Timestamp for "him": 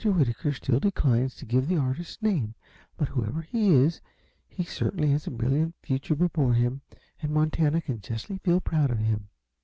6.55-6.81, 8.97-9.27